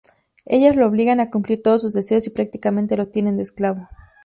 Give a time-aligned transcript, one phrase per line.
[0.47, 3.87] Ellas lo obligan a cumplir todos sus deseos y prácticamente lo tienen de esclavo.